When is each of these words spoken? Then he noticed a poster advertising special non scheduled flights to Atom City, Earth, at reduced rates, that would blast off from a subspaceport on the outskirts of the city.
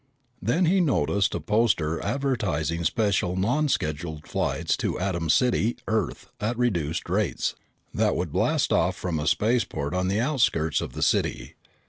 Then 0.41 0.65
he 0.65 0.81
noticed 0.81 1.35
a 1.35 1.39
poster 1.39 2.03
advertising 2.03 2.83
special 2.85 3.35
non 3.35 3.67
scheduled 3.69 4.25
flights 4.27 4.75
to 4.77 4.97
Atom 4.99 5.29
City, 5.29 5.77
Earth, 5.87 6.27
at 6.39 6.57
reduced 6.57 7.07
rates, 7.07 7.53
that 7.93 8.15
would 8.15 8.31
blast 8.31 8.73
off 8.73 8.95
from 8.95 9.19
a 9.19 9.25
subspaceport 9.27 9.93
on 9.93 10.07
the 10.07 10.19
outskirts 10.19 10.81
of 10.81 10.93
the 10.93 11.03
city. 11.03 11.53